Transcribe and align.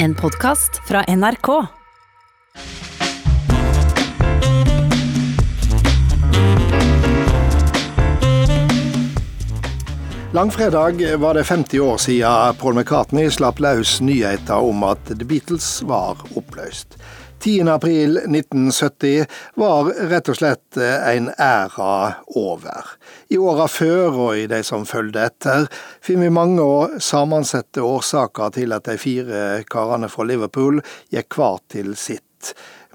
En 0.00 0.14
podkast 0.14 0.80
fra 0.88 1.04
NRK. 1.16 1.66
Langfredag 10.32 11.16
var 11.16 11.34
det 11.34 11.44
50 11.44 11.80
år 11.80 11.96
siden 11.96 12.54
Paul 12.60 12.74
McCartney 12.74 13.30
slapp 13.30 13.58
løs 13.58 14.00
nyheter 14.00 14.62
om 14.62 14.86
at 14.86 15.02
The 15.10 15.24
Beatles 15.26 15.82
var 15.82 16.22
oppløst. 16.38 16.94
10. 17.40 17.68
april 17.68 18.16
1970 18.16 19.26
var 19.54 19.90
rett 20.10 20.28
og 20.28 20.38
slett 20.38 20.78
en 20.82 21.30
æra 21.38 22.14
over. 22.36 22.92
I 23.30 23.38
åra 23.38 23.68
før 23.70 24.18
og 24.28 24.38
i 24.38 24.46
de 24.50 24.62
som 24.66 24.86
følgde 24.88 25.26
etter, 25.30 25.68
finner 26.04 26.28
vi 26.28 26.34
mange 26.34 26.64
og 26.64 26.96
sammensette 27.02 27.84
årsaker 27.84 28.56
til 28.58 28.74
at 28.74 28.88
de 28.90 28.98
fire 29.00 29.42
karene 29.70 30.10
fra 30.10 30.26
Liverpool 30.26 30.82
gikk 31.14 31.38
hver 31.38 31.62
til 31.70 31.94
sitt 31.96 32.27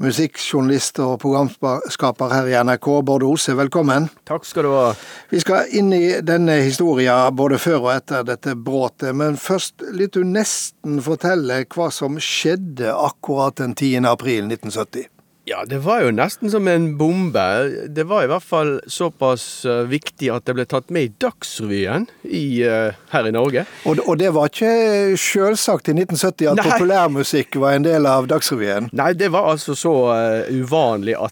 musikkjournalist 0.02 1.00
og 1.04 1.20
programskaper 1.22 2.34
her 2.34 2.50
i 2.50 2.56
NRK, 2.66 2.90
Bård 3.06 3.26
Ose, 3.28 3.56
velkommen. 3.58 4.10
Takk 4.28 4.48
skal 4.48 4.68
du 4.68 4.72
ha. 4.74 4.88
Vi 5.32 5.42
skal 5.44 5.70
inn 5.78 5.94
i 5.96 6.20
denne 6.26 6.60
historien 6.66 7.36
både 7.38 7.62
før 7.62 7.80
og 7.88 7.92
etter 7.96 8.26
dette 8.28 8.56
bråtet, 8.58 9.14
men 9.16 9.38
først 9.40 9.86
vil 9.94 10.10
du 10.14 10.24
nesten 10.28 11.02
fortelle 11.06 11.64
hva 11.76 11.90
som 11.94 12.18
skjedde 12.22 12.94
akkurat 12.94 13.62
den 13.62 13.78
10. 13.78 14.08
april 14.10 14.50
1970. 14.50 15.13
Ja, 15.46 15.66
det 15.68 15.82
var 15.84 16.06
jo 16.06 16.12
nesten 16.16 16.48
som 16.48 16.68
en 16.72 16.94
bombe. 16.96 17.44
Det 17.92 18.06
var 18.08 18.24
i 18.24 18.30
hvert 18.32 18.46
fall 18.48 18.78
såpass 18.88 19.66
uh, 19.68 19.82
viktig 19.92 20.30
at 20.32 20.46
det 20.48 20.54
ble 20.56 20.64
tatt 20.72 20.88
med 20.88 21.10
i 21.10 21.12
Dagsrevyen 21.20 22.06
i, 22.24 22.64
uh, 22.64 22.96
her 23.12 23.28
i 23.28 23.34
Norge. 23.36 23.66
Og, 23.84 24.00
og, 24.06 24.16
det 24.22 24.30
var 24.32 24.48
ikke 24.48 25.18
selvsagt 25.20 25.92
i 25.92 25.98
1970 25.98 26.48
at 26.48 26.62
Nei. 26.62 26.68
populærmusikk 26.70 27.58
var 27.60 27.76
en 27.76 27.84
del 27.84 28.08
av 28.08 28.30
Dagsrevyen? 28.32 28.88
Nei, 28.96 29.10
det 29.20 29.34
var 29.36 29.50
altså 29.52 29.76
så 29.76 29.94
uh, 30.16 30.48
uvanlig 30.48 31.18
at 31.20 31.32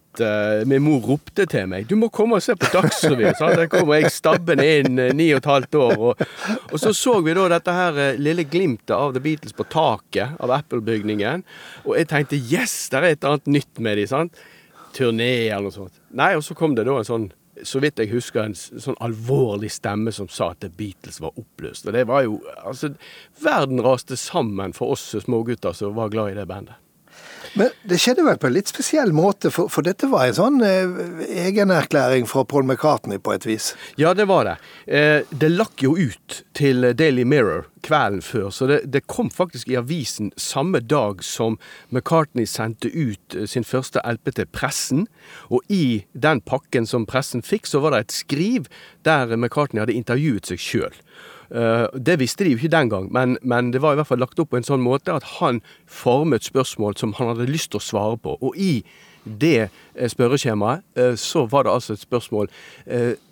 min 0.67 0.83
mor 0.83 1.05
ropte 1.07 1.45
til 1.47 1.69
meg 1.71 1.85
'Du 1.87 1.93
må 1.95 2.09
komme 2.11 2.35
og 2.35 2.43
se 2.43 2.51
på 2.59 2.67
Dagsrevyen'. 2.73 3.37
Så 3.39 3.47
der 3.55 3.69
kommer 3.71 3.95
jeg 3.95 4.11
stabbende 4.11 4.65
inn 4.67 4.99
ni 5.15 5.29
og 5.31 5.39
et 5.39 5.47
halvt 5.47 5.77
år. 5.79 5.95
Og, 5.95 6.25
og, 6.67 6.75
så 6.83 6.91
så 6.91 7.13
vi 7.23 7.31
da 7.37 7.47
dette 7.53 7.71
her 7.71 8.19
lille 8.19 8.43
glimtet 8.43 8.91
av 8.91 9.15
The 9.15 9.23
Beatles 9.23 9.55
på 9.55 9.63
taket 9.71 10.35
av 10.35 10.51
Apple-bygningen. 10.51 11.47
Og 11.87 11.95
jeg 11.95 12.11
tenkte 12.11 12.35
'yes, 12.35 12.91
det 12.91 12.99
er 12.99 13.09
et 13.13 13.29
annet 13.31 13.47
nytt 13.47 13.79
med 13.79 13.97
det' 13.97 14.00
de, 14.01 14.09
sant. 14.09 14.41
Turné 14.97 15.47
eller 15.47 15.69
noe 15.69 15.75
sånt. 15.75 16.01
Nei, 16.17 16.33
og 16.35 16.43
så 16.43 16.57
kom 16.57 16.75
det 16.75 16.87
da 16.89 16.97
en 16.99 17.07
sånn 17.07 17.29
så 17.67 17.81
vidt 17.83 17.99
jeg 17.99 18.09
husker, 18.13 18.45
en 18.47 18.55
sånn 18.55 18.97
alvorlig 19.03 19.69
stemme 19.73 20.13
som 20.15 20.29
sa 20.31 20.51
at 20.53 20.61
The 20.63 20.69
Beatles 20.73 21.19
var 21.21 21.35
oppløst. 21.39 21.87
Og 21.87 21.93
det 21.93 22.05
var 22.09 22.23
jo 22.25 22.39
Altså, 22.63 22.93
verden 23.41 23.81
raste 23.83 24.17
sammen 24.17 24.73
for 24.73 24.95
oss 24.95 25.03
smågutter 25.11 25.75
som 25.77 25.97
var 25.97 26.13
glad 26.13 26.31
i 26.31 26.39
det 26.39 26.47
bandet. 26.49 26.79
Men 27.59 27.71
det 27.87 27.99
skjedde 28.01 28.25
vel 28.25 28.39
på 28.41 28.49
en 28.49 28.55
litt 28.55 28.71
spesiell 28.71 29.11
måte, 29.15 29.51
for, 29.53 29.71
for 29.71 29.85
dette 29.85 30.09
var 30.11 30.27
en 30.27 30.37
sånn 30.37 30.61
eh, 30.65 31.25
egenerklæring 31.47 32.27
fra 32.29 32.45
Paul 32.47 32.65
McCartney 32.67 33.21
på 33.21 33.35
et 33.35 33.47
vis? 33.47 33.71
Ja, 33.99 34.13
det 34.17 34.27
var 34.31 34.47
det. 34.47 34.55
Eh, 34.87 35.27
det 35.29 35.51
lakk 35.53 35.83
jo 35.83 35.95
ut 35.97 36.41
til 36.57 36.91
Daily 36.97 37.25
Mirror 37.27 37.67
kvelden 37.81 38.21
før, 38.21 38.49
så 38.53 38.67
det, 38.69 38.79
det, 38.93 39.07
kom 39.09 39.31
faktisk 39.33 39.69
i 39.69 39.77
avisen 39.79 40.31
samme 40.37 40.79
dag 40.79 41.23
som 41.25 41.57
McCartney 41.89 42.45
sendte 42.45 42.91
ut 42.93 43.35
eh, 43.35 43.47
sin 43.49 43.65
første 43.67 44.01
LP 44.05 44.35
til 44.37 44.49
pressen. 44.53 45.07
Og 45.49 45.65
i 45.69 46.05
den 46.13 46.43
pakken 46.45 46.87
som 46.89 47.07
pressen 47.09 47.43
fikk, 47.45 47.69
så 47.69 47.81
var 47.83 47.95
det 47.95 48.05
et 48.05 48.17
skriv 48.21 48.69
der 49.07 49.35
McCartney 49.35 49.81
hadde 49.83 49.97
intervjuet 49.97 50.51
seg 50.51 50.61
sjøl. 50.61 51.01
Eh, 51.51 51.87
det 51.99 52.19
visste 52.21 52.45
de 52.45 52.53
jo 52.53 52.59
ikke 52.59 52.71
den 52.71 52.89
gang, 52.89 53.07
men, 53.11 53.37
men, 53.41 53.71
det 53.73 53.81
var 53.83 53.93
i 53.93 53.99
hvert 53.99 54.07
fall 54.07 54.21
lagt 54.23 54.39
opp 54.39 54.53
på 54.53 54.59
en 54.59 54.67
sånn 54.67 54.83
måte 54.83 55.11
at 55.11 55.25
han 55.39 55.59
formet 55.83 56.47
spørsmål 56.47 56.95
som 56.99 57.11
han 57.17 57.33
hadde 57.33 57.49
lyst 57.49 57.73
til 57.73 57.81
å 57.81 57.87
svare 57.89 58.19
på. 58.23 58.37
Og 58.39 58.55
i 58.55 58.85
det 59.25 59.67
eh, 59.67 60.07
spørreskjemaet 60.11 60.85
eh, 60.95 61.17
så 61.19 61.43
var 61.51 61.67
det 61.67 61.75
altså 61.75 61.97
et 61.97 62.07
spørsmål 62.07 62.49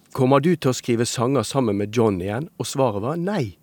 Kommer 0.09 0.41
du 0.41 0.55
til 0.55 0.71
å 0.71 0.73
skrive 0.73 1.05
sanger 1.05 1.43
sammen 1.45 1.77
med 1.77 1.93
John 1.93 2.15
igjen? 2.17 2.47
Og 2.57 2.65
svaret 2.65 3.03
var 3.03 3.19
nei. 3.21 3.59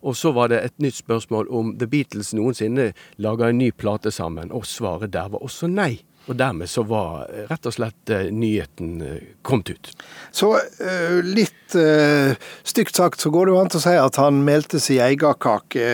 Og 0.00 0.14
så 0.16 0.30
var 0.32 0.48
det 0.48 0.62
et 0.64 0.78
nytt 0.80 0.96
spørsmål 0.96 1.50
om 1.52 1.74
The 1.76 1.84
Beatles 1.92 2.32
noensinne 2.32 2.86
lager 3.20 3.50
en 3.50 3.60
ny 3.60 3.68
plate 3.76 4.08
sammen, 4.08 4.48
og 4.48 4.64
svaret 4.64 5.12
der 5.12 5.28
var 5.28 5.44
også 5.44 5.68
nei. 5.68 5.98
Og 6.28 6.36
dermed 6.36 6.68
så 6.70 6.82
var 6.86 7.30
eh, 7.32 7.46
rett 7.48 7.66
og 7.66 7.74
slett 7.74 8.10
eh, 8.12 8.28
nyheten 8.34 9.00
eh, 9.02 9.22
kommet 9.42 9.72
ut. 9.72 9.90
Så 10.30 10.52
litt 11.26 11.56
stygt 12.66 12.98
sagt 12.98 13.22
så 13.22 13.30
går 13.30 13.46
det 13.46 13.52
jo 13.52 13.58
an 13.60 13.70
til 13.70 13.78
å 13.78 13.82
si 13.82 13.94
at 13.98 14.18
han 14.18 14.40
meldte 14.46 14.80
sin 14.82 15.00
egen 15.04 15.38
kake 15.38 15.84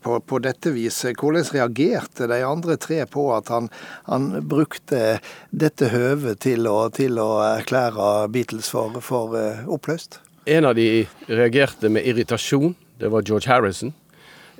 på, 0.00 0.18
på, 0.24 0.40
dette 0.44 0.72
viset. 0.72 1.16
Hvordan 1.20 1.44
reagerte 1.52 2.28
de 2.30 2.40
andre 2.46 2.76
tre 2.80 3.02
på 3.08 3.26
at 3.36 3.52
han, 3.52 3.68
han 4.08 4.30
brukte 4.48 5.18
dette 5.50 5.90
høvet 5.92 6.40
til 6.44 6.68
å, 6.68 6.76
til 6.92 7.20
å 7.20 7.30
erklære 7.44 8.28
Beatles 8.32 8.72
for, 8.72 9.00
for 9.04 9.36
oppløst? 9.68 10.20
En 10.48 10.68
av 10.68 10.76
de 10.80 11.04
reagerte 11.28 11.92
med 11.92 12.08
irritasjon. 12.08 12.74
Det 13.00 13.12
var 13.12 13.24
George 13.28 13.52
Harrison. 13.52 13.92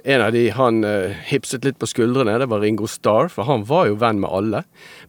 En 0.04 0.22
av 0.22 0.32
de 0.32 0.48
han 0.50 0.84
uh, 0.84 1.14
hipset 1.30 1.62
litt 1.64 1.78
på 1.78 1.86
skuldrene, 1.86 2.34
det 2.42 2.48
var 2.50 2.64
Ringo 2.64 2.88
Starr, 2.90 3.28
for 3.30 3.46
han 3.46 3.62
var 3.68 3.86
jo 3.86 4.00
venn 4.00 4.18
med 4.22 4.32
alle. 4.34 4.64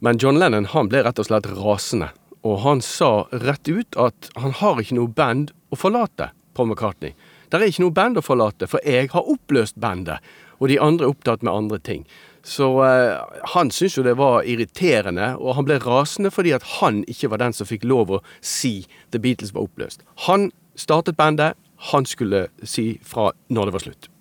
Men 0.05 0.19
John 0.21 0.37
Lennon 0.37 0.69
han 0.69 0.91
ble 0.91 1.01
rett 1.01 1.17
og 1.17 1.25
slett 1.25 1.49
rasende. 1.49 2.11
Og 2.45 2.59
han 2.61 2.83
sa 2.85 3.25
rett 3.31 3.65
ut 3.71 3.97
at 3.97 4.29
han 4.37 4.53
har 4.59 4.81
ikke 4.81 4.99
noe 4.99 5.09
band 5.09 5.49
å 5.73 5.79
forlate, 5.81 6.29
Paul 6.53 6.69
McCartney. 6.69 7.15
Det 7.49 7.57
er 7.57 7.71
ikke 7.71 7.87
noe 7.87 7.95
band 7.97 8.21
å 8.21 8.25
forlate, 8.25 8.69
for 8.69 8.85
jeg 8.85 9.09
har 9.15 9.33
oppløst 9.33 9.81
bandet, 9.81 10.21
og 10.61 10.69
de 10.69 10.77
andre 10.77 11.07
er 11.07 11.15
opptatt 11.15 11.41
med 11.41 11.53
andre 11.55 11.81
ting. 11.81 12.05
Så 12.45 12.69
uh, 12.83 13.17
han 13.55 13.73
syntes 13.73 13.97
jo 13.97 14.05
det 14.05 14.17
var 14.21 14.45
irriterende, 14.45 15.33
og 15.41 15.57
han 15.57 15.65
ble 15.65 15.81
rasende 15.81 16.29
fordi 16.33 16.53
at 16.53 16.69
han 16.77 17.01
ikke 17.09 17.33
var 17.33 17.41
den 17.41 17.57
som 17.57 17.69
fikk 17.69 17.87
lov 17.89 18.13
å 18.13 18.23
si 18.45 18.83
The 19.09 19.23
Beatles 19.23 19.55
var 19.57 19.65
oppløst. 19.65 20.05
Han 20.29 20.51
startet 20.77 21.17
bandet, 21.17 21.57
han 21.93 22.05
skulle 22.05 22.49
si 22.61 22.91
fra 23.01 23.31
når 23.49 23.71
det 23.71 23.79
var 23.79 23.89
slutt. 23.89 24.12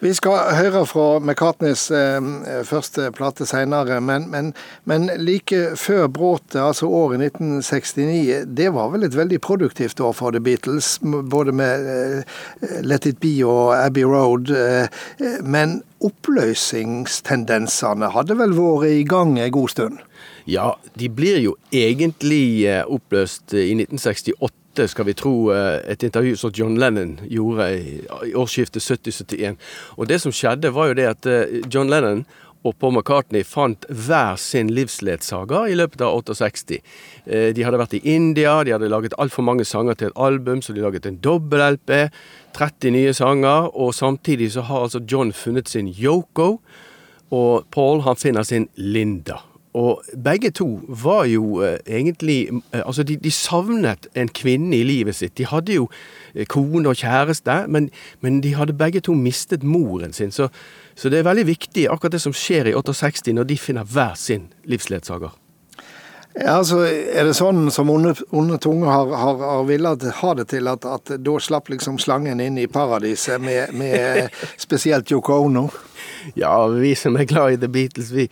Vi 0.00 0.12
skal 0.12 0.54
høre 0.58 0.86
fra 0.86 1.18
McCartneys 1.22 1.90
eh, 1.94 2.20
første 2.68 3.12
plate 3.16 3.46
senere, 3.48 4.00
men, 4.04 4.30
men, 4.30 4.54
men, 4.84 5.10
like 5.16 5.76
før 5.80 6.06
bråtet, 6.12 6.60
altså 6.60 6.86
året 6.86 7.20
1969, 7.32 8.44
det 8.58 8.74
var 8.76 8.90
vel 8.92 9.04
et 9.06 9.16
veldig 9.16 9.40
produktivt 9.40 10.00
år 10.04 10.12
for 10.16 10.30
The 10.36 10.40
Beatles. 10.40 10.98
Både 11.02 11.52
med 11.56 11.86
eh, 11.92 12.22
Let 12.84 13.06
It 13.08 13.20
Be 13.24 13.44
og 13.48 13.76
Abbey 13.78 14.04
Road. 14.04 14.50
Eh, 14.52 14.86
men 15.42 15.82
oppløsningstendensene 16.04 18.08
hadde 18.12 18.36
vel 18.36 18.52
vært 18.58 18.86
i 18.92 19.04
gang 19.08 19.38
en 19.40 19.52
god 19.54 19.68
stund? 19.72 19.98
Ja, 20.46 20.72
de 20.94 21.08
blir 21.10 21.40
jo 21.42 21.56
egentlig 21.72 22.68
oppløst 22.84 23.54
i 23.56 23.74
1968 23.74 24.65
dette 24.76 24.92
skal 24.92 25.08
vi 25.08 25.14
tro 25.16 25.34
eh, 25.54 25.80
et 25.88 26.02
intervju 26.04 26.36
som 26.36 26.52
John 26.54 26.76
Lennon 26.80 27.16
gjorde 27.30 27.68
i 28.28 28.34
årsskiftet 28.36 28.82
70-71. 28.84 29.56
Og 29.96 30.08
det 30.10 30.20
som 30.22 30.34
skjedde, 30.34 30.72
var 30.74 30.90
jo 30.90 30.98
det 30.98 31.06
at 31.08 31.28
eh, 31.30 31.62
John 31.72 31.90
Lennon 31.92 32.24
og 32.66 32.74
Paul 32.80 32.96
McCartney 32.96 33.44
fant 33.46 33.86
hver 33.88 34.36
sin 34.40 34.72
livsledsager 34.74 35.70
i 35.70 35.76
løpet 35.78 36.02
av 36.04 36.18
68. 36.28 36.80
Eh, 37.24 37.48
de 37.56 37.64
hadde 37.64 37.80
vært 37.80 37.96
i 37.96 38.02
India, 38.16 38.58
de 38.66 38.74
hadde 38.74 38.92
laget 38.92 39.16
altfor 39.22 39.46
mange 39.46 39.64
sanger 39.64 39.96
til 39.96 40.10
et 40.10 40.20
album, 40.28 40.62
så 40.62 40.76
de 40.76 40.84
laget 40.84 41.08
en 41.08 41.20
dobbel-LP. 41.24 42.10
30 42.56 42.94
nye 42.96 43.16
sanger, 43.16 43.70
og 43.76 43.94
samtidig 43.94 44.52
så 44.54 44.64
har 44.68 44.86
altså 44.86 45.04
John 45.04 45.32
funnet 45.36 45.68
sin 45.68 45.88
Yoko, 45.92 46.56
og 47.36 47.66
Paul 47.74 48.04
han 48.06 48.16
finner 48.16 48.46
sin 48.48 48.68
Linda. 48.76 49.42
Og 49.76 50.02
begge 50.24 50.50
to 50.56 50.80
var 50.88 51.26
jo 51.28 51.60
eh, 51.62 51.78
egentlig 51.86 52.48
eh, 52.72 52.80
Altså, 52.86 53.02
de, 53.02 53.16
de, 53.16 53.30
savnet 53.30 54.08
en 54.16 54.28
kvinne 54.28 54.76
i 54.76 54.82
livet 54.82 55.16
sitt. 55.16 55.36
De 55.38 55.46
hadde 55.46 55.76
jo 55.76 55.88
eh, 56.34 56.46
kone 56.48 56.88
og 56.88 56.96
kjæreste, 56.96 57.66
men, 57.68 57.90
men 58.20 58.40
de 58.40 58.54
hadde 58.56 58.76
begge 58.76 59.04
to 59.04 59.14
mistet 59.14 59.62
moren 59.62 60.16
sin. 60.16 60.32
Så, 60.32 60.48
så, 60.94 61.12
det 61.12 61.18
er 61.18 61.28
veldig 61.28 61.46
viktig, 61.46 61.88
akkurat 61.92 62.16
det 62.16 62.22
som 62.24 62.32
skjer 62.32 62.72
i 62.72 62.76
68, 62.76 63.34
når 63.36 63.50
de 63.52 63.58
finner 63.60 63.84
hver 63.84 64.16
sin 64.16 64.48
livsledsager. 64.64 65.36
Ja, 66.36 66.58
altså, 66.58 66.82
Er 66.84 67.24
det 67.24 67.36
sånn 67.36 67.70
som 67.72 67.90
onde, 67.92 68.14
onde 68.32 68.58
tunger 68.60 68.92
har, 68.92 69.12
har, 69.16 69.40
har 69.40 69.64
villet 69.68 70.04
ha 70.22 70.34
det 70.36 70.50
til, 70.52 70.68
at, 70.72 70.84
at 70.84 71.16
da 71.20 71.38
slapp 71.40 71.68
liksom 71.72 72.00
slangen 72.00 72.40
inn 72.40 72.56
i 72.60 72.68
paradiset 72.68 73.40
med, 73.40 73.72
med 73.76 74.28
spesielt 74.60 75.12
Yoko 75.12 75.42
Ono? 75.46 75.68
Ja, 76.36 76.66
vi 76.68 76.94
som 76.96 77.16
er 77.16 77.28
glad 77.28 77.56
i 77.56 77.60
The 77.60 77.72
Beatles, 77.72 78.12
vi 78.12 78.30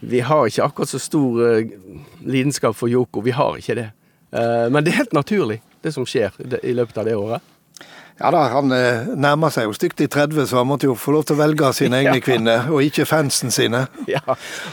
vi 0.00 0.20
har 0.20 0.46
ikke 0.46 0.64
akkurat 0.66 0.90
så 0.90 1.00
stor 1.00 1.40
uh, 1.40 2.00
lidenskap 2.24 2.76
for 2.76 2.92
Yoko. 2.92 3.22
Vi 3.24 3.34
har 3.36 3.58
ikke 3.58 3.78
det. 3.78 3.90
Uh, 4.34 4.66
men 4.70 4.84
det 4.84 4.92
er 4.92 5.02
helt 5.02 5.16
naturlig, 5.16 5.60
det 5.84 5.94
som 5.94 6.06
skjer 6.08 6.34
i 6.62 6.74
løpet 6.76 6.98
av 7.00 7.08
det 7.08 7.16
året. 7.16 7.52
Ja 8.16 8.30
da, 8.32 8.46
han 8.54 8.72
uh, 8.72 9.08
nærmer 9.16 9.52
seg 9.52 9.68
jo 9.68 9.74
stygt 9.76 10.00
i 10.04 10.08
30, 10.08 10.46
så 10.48 10.62
han 10.62 10.68
måtte 10.68 10.88
jo 10.88 10.96
få 10.96 11.12
lov 11.16 11.26
til 11.28 11.36
å 11.36 11.42
velge 11.42 11.72
sine 11.76 11.98
egne 12.02 12.20
ja. 12.20 12.24
kvinner, 12.24 12.70
og 12.72 12.84
ikke 12.84 13.08
fansen 13.08 13.54
sine. 13.54 13.86
Ja, 14.16 14.22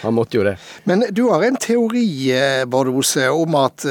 han 0.03 0.15
måtte 0.15 0.39
jo 0.39 0.47
det. 0.47 0.57
Men 0.89 1.07
du 1.11 1.25
har 1.31 1.43
en 1.43 1.59
teori, 1.59 2.07
Bård 2.69 2.91
Ose, 2.93 3.27
om 3.31 3.59
at 3.59 3.87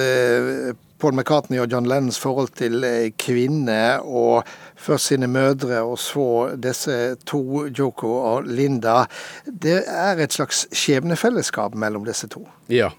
Paul 1.03 1.17
McCartney 1.19 1.59
og 1.59 1.73
John 1.73 1.89
Lennons 1.91 2.21
forhold 2.23 2.53
til 2.55 2.85
kvinner, 3.19 4.05
og 4.07 4.47
først 4.79 5.11
sine 5.11 5.27
mødre, 5.27 5.81
og 5.83 5.99
så 5.99 6.27
disse 6.63 7.17
to, 7.27 7.67
Joko 7.79 8.13
og 8.21 8.47
Linda. 8.47 9.03
Det 9.47 9.81
er 9.87 10.23
et 10.23 10.35
slags 10.35 10.65
skjebnefellesskap 10.71 11.75
mellom 11.75 12.07
disse 12.07 12.31
to? 12.31 12.45
Ja. 12.71 12.93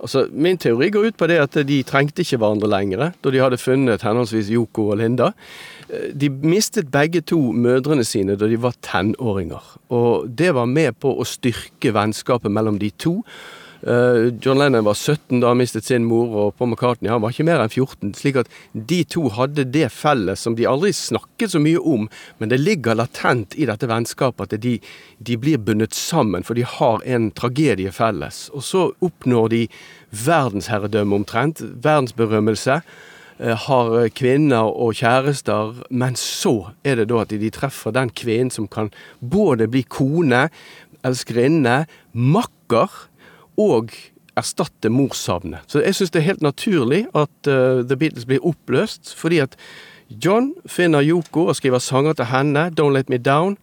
Altså, 0.00 0.24
min 0.32 0.58
teori 0.58 0.90
går 0.90 1.12
ut 1.12 1.20
på 1.20 1.28
det 1.28 1.38
at 1.42 1.60
de 1.68 1.82
trengte 1.86 2.24
ikke 2.24 2.40
hverandre 2.40 2.72
lenger, 2.72 3.12
da 3.20 3.32
de 3.34 3.44
hadde 3.44 3.60
funnet 3.60 4.02
henholdsvis 4.02 4.50
Joko 4.52 4.88
og 4.94 5.02
Linda. 5.02 5.32
De 5.92 6.30
mistet 6.30 6.88
begge 6.92 7.20
to 7.20 7.38
mødrene 7.52 8.04
sine 8.08 8.38
da 8.40 8.48
de 8.48 8.60
var 8.62 8.78
tenåringer. 8.80 9.74
Og 9.92 10.30
det 10.38 10.54
var 10.56 10.70
med 10.70 10.96
på 11.04 11.12
å 11.12 11.28
styrke 11.28 11.92
vennskapet 11.92 12.52
mellom 12.52 12.80
de 12.80 12.90
to. 12.96 13.20
Eh, 13.82 14.32
John 14.40 14.58
Lennon 14.58 14.84
var 14.84 14.94
17 14.94 15.40
da 15.40 15.50
han 15.50 15.58
mistet 15.58 15.88
sin 15.88 16.04
mor, 16.06 16.30
og 16.38 16.54
Paul 16.58 16.70
McCartney 16.70 17.10
han 17.10 17.22
var 17.24 17.34
ikke 17.34 17.46
mer 17.48 17.62
enn 17.62 17.72
14. 17.72 18.12
Slik 18.14 18.38
at 18.38 18.50
de 18.72 19.00
to 19.10 19.26
hadde 19.34 19.66
det 19.74 19.88
felles 19.94 20.44
som 20.46 20.54
de 20.58 20.68
aldri 20.70 20.92
snakket 20.94 21.54
så 21.54 21.62
mye 21.62 21.80
om, 21.82 22.06
men 22.38 22.52
det 22.52 22.60
ligger 22.62 22.98
latent 22.98 23.56
i 23.58 23.66
dette 23.66 23.90
vennskapet 23.90 24.54
at 24.54 24.62
de, 24.62 24.76
de 25.18 25.38
blir 25.40 25.58
bundet 25.58 25.98
sammen, 25.98 26.46
for 26.46 26.58
de 26.58 26.66
har 26.66 27.02
en 27.02 27.32
tragedie 27.34 27.90
felles. 27.94 28.44
Og 28.54 28.66
så 28.66 28.84
oppnår 29.02 29.50
de 29.50 29.64
verdensherredømme 30.14 31.18
omtrent, 31.18 31.64
verdensberømmelse 31.82 32.78
eh, 32.78 33.66
har 33.66 33.96
kvinner 34.14 34.70
og 34.70 34.94
kjærester, 35.02 35.82
men 35.90 36.14
så 36.14 36.70
er 36.86 37.02
det 37.02 37.10
da 37.10 37.24
at 37.24 37.34
de 37.34 37.50
treffer 37.50 37.98
den 37.98 38.14
kvinnen 38.14 38.54
som 38.54 38.70
kan 38.70 38.94
både 39.18 39.66
bli 39.72 39.82
kone, 39.90 40.46
elskerinne, 41.02 41.80
makker 42.14 43.08
og 43.60 43.92
erstatte 44.38 44.90
morssavnet. 44.92 45.66
Så 45.68 45.82
jeg 45.82 45.96
syns 45.96 46.12
det 46.12 46.22
er 46.22 46.30
helt 46.30 46.44
naturlig 46.44 47.02
at 47.12 47.50
uh, 47.50 47.82
The 47.84 47.98
Beatles 47.98 48.26
blir 48.28 48.44
oppløst, 48.44 49.14
fordi 49.18 49.42
at 49.44 49.56
John 50.08 50.52
finner 50.68 51.04
Yoko 51.04 51.46
og 51.48 51.56
skriver 51.56 51.78
sanger 51.78 52.12
til 52.12 52.30
henne, 52.32 52.70
'Don't 52.72 52.96
Let 52.96 53.10
Me 53.10 53.18
Down'. 53.18 53.56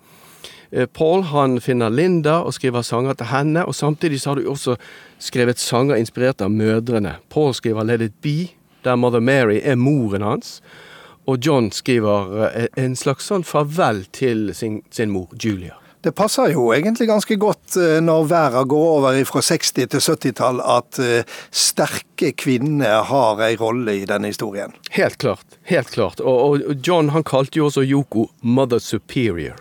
Uh, 0.71 0.85
Paul 0.85 1.23
han 1.23 1.61
finner 1.61 1.89
Linda 1.89 2.41
og 2.45 2.53
skriver 2.53 2.81
sanger 2.81 3.13
til 3.13 3.25
henne, 3.25 3.65
og 3.65 3.75
samtidig 3.75 4.21
så 4.21 4.29
har 4.29 4.35
du 4.35 4.49
også 4.49 4.75
skrevet 5.19 5.59
sanger 5.59 5.95
inspirert 5.95 6.41
av 6.41 6.51
mødrene. 6.51 7.15
Paul 7.29 7.53
skriver 7.53 7.83
'Let 7.83 8.01
It 8.01 8.13
Be', 8.25 8.53
der 8.83 8.95
Mother 8.95 9.19
Mary 9.19 9.59
er 9.63 9.75
moren 9.75 10.21
hans. 10.21 10.61
Og 11.25 11.37
John 11.45 11.71
skriver 11.71 12.45
uh, 12.45 12.65
en 12.77 12.95
slags 12.95 13.25
sånn 13.25 13.43
farvel 13.43 14.05
til 14.13 14.53
sin, 14.53 14.83
sin 14.91 15.09
mor, 15.09 15.29
Julia. 15.43 15.73
Det 16.01 16.13
passer 16.15 16.53
jo 16.53 16.69
egentlig 16.71 17.09
ganske 17.09 17.35
godt 17.35 17.75
eh, 17.75 17.97
når 17.99 18.27
verden 18.31 18.67
går 18.71 18.91
over 18.99 19.17
fra 19.27 19.41
60- 19.43 19.89
til 19.91 19.99
70-tall, 19.99 20.61
at 20.63 20.99
eh, 21.03 21.27
sterke 21.51 22.31
kvinner 22.39 23.03
har 23.09 23.41
ei 23.43 23.57
rolle 23.59 23.97
i 23.99 24.05
denne 24.07 24.31
historien. 24.31 24.71
Helt 24.95 25.17
klart. 25.19 25.57
Helt 25.67 25.91
klart. 25.91 26.23
Og, 26.23 26.63
John 26.87 27.11
han 27.11 27.23
kalte 27.27 27.59
jo 27.59 27.65
også 27.67 27.83
Yoko 27.83 28.29
'Mother 28.41 28.79
Superior'. 28.79 29.59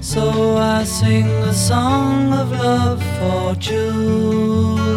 So 0.00 0.58
I 0.58 0.82
sing 0.84 1.28
a 1.28 1.54
song 1.54 2.32
of 2.32 2.50
love 2.50 3.00
for 3.20 3.54
Julia. 3.60 4.90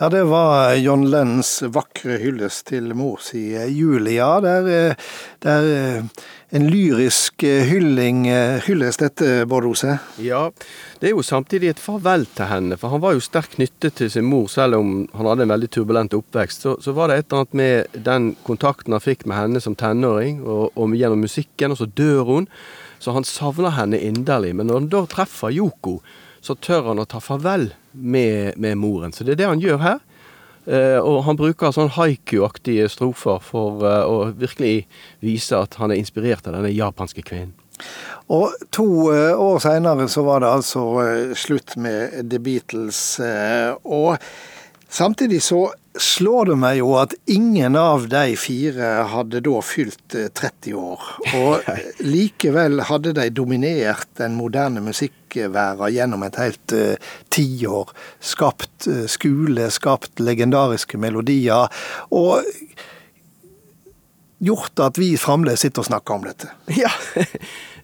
Ja, 0.00 0.08
det 0.08 0.22
var 0.24 0.74
John 0.80 1.02
Lennons 1.12 1.58
vakre 1.76 2.14
hyllest 2.22 2.70
til 2.70 2.86
mor 2.96 3.18
si 3.20 3.42
Julia. 3.52 4.38
Der, 4.40 4.94
der 5.44 5.66
er 5.68 6.06
en 6.56 6.68
lyrisk 6.72 7.44
hylling, 7.44 8.22
hylles 8.64 8.96
dette, 8.96 9.42
Bård 9.44 9.66
Ose? 9.68 9.98
Ja, 10.24 10.46
det 11.02 11.10
er 11.10 11.12
jo 11.12 11.20
samtidig 11.20 11.74
et 11.74 11.82
farvel 11.84 12.24
til 12.32 12.48
henne. 12.48 12.78
For 12.80 12.94
han 12.94 13.02
var 13.04 13.12
jo 13.12 13.20
sterkt 13.20 13.58
knyttet 13.58 13.98
til 14.00 14.08
sin 14.14 14.24
mor, 14.24 14.48
selv 14.48 14.78
om 14.78 14.94
han 15.18 15.28
hadde 15.34 15.44
en 15.44 15.52
veldig 15.52 15.68
turbulent 15.76 16.16
oppvekst. 16.16 16.64
Så, 16.64 16.74
så 16.80 16.96
var 16.96 17.12
det 17.12 17.18
et 17.18 17.28
eller 17.28 17.44
annet 17.44 17.60
med 17.60 18.00
den 18.08 18.30
kontakten 18.48 18.96
han 18.96 19.04
fikk 19.04 19.28
med 19.28 19.36
henne 19.36 19.60
som 19.60 19.76
tenåring, 19.76 20.40
og, 20.46 20.72
og 20.80 20.96
gjennom 20.96 21.20
musikken, 21.28 21.76
og 21.76 21.82
så 21.82 21.90
dør 22.00 22.24
hun. 22.24 22.48
Så 23.04 23.12
han 23.12 23.28
savner 23.28 23.76
henne 23.76 24.00
inderlig. 24.00 24.56
Men 24.56 24.72
når 24.72 24.80
han 24.80 24.90
da 24.96 25.04
treffer 25.12 25.52
Yoko, 25.52 25.98
så 26.40 26.56
tør 26.56 26.88
han 26.88 27.04
å 27.04 27.08
ta 27.12 27.20
farvel 27.20 27.68
med, 27.92 28.56
med 28.56 28.78
moren. 28.78 29.12
Så 29.12 29.24
det 29.24 29.34
er 29.34 29.42
det 29.42 29.50
han 29.50 29.62
gjør 29.62 29.82
her. 29.84 30.00
Uh, 30.68 31.00
og 31.00 31.22
han 31.24 31.38
bruker 31.40 31.72
sånn 31.72 31.88
haiku-aktige 31.94 32.84
strofer 32.92 33.40
for 33.42 33.80
uh, 33.80 34.04
å 34.04 34.28
virkelig 34.36 34.84
vise 35.24 35.56
at 35.56 35.78
han 35.80 35.90
er 35.90 35.98
inspirert 35.98 36.46
av 36.46 36.58
denne 36.58 36.70
japanske 36.70 37.24
kvinnen. 37.24 37.54
Og 38.30 38.52
to 38.68 39.08
uh, 39.08 39.40
år 39.40 39.56
seinere 39.64 40.04
så 40.12 40.22
var 40.26 40.44
det 40.44 40.52
altså 40.52 40.84
slutt 41.32 41.78
med 41.80 42.28
The 42.28 42.42
Beatles. 42.44 43.00
og 43.82 44.20
samtidig 44.88 45.40
så 45.42 45.70
slår 46.00 46.50
det 46.50 46.56
meg 46.60 46.78
jo 46.80 46.94
at 47.00 47.14
ingen 47.30 47.76
av 47.78 48.06
de 48.10 48.34
fire 48.40 48.88
hadde 49.12 49.42
da 49.44 49.60
fylt 49.64 50.16
30 50.16 50.76
år. 50.78 51.08
Og 51.38 51.68
likevel 52.14 52.84
hadde 52.88 53.14
de 53.18 53.28
dominert 53.34 54.08
den 54.20 54.36
moderne 54.38 54.82
musikkverden 54.84 55.92
gjennom 55.94 56.24
et 56.26 56.38
helt 56.40 56.76
uh, 56.76 57.10
tiår. 57.32 57.92
Skapt 58.32 58.88
uh, 58.88 59.04
skole, 59.10 59.68
skapt 59.72 60.22
legendariske 60.22 61.00
melodier. 61.00 61.68
Og 62.16 62.46
gjort 64.40 64.80
at 64.80 64.98
vi 65.00 65.12
fremdeles 65.20 65.60
sitter 65.66 65.84
og 65.84 65.90
snakker 65.90 66.16
om 66.16 66.26
dette. 66.30 66.52
Ja, 66.80 66.90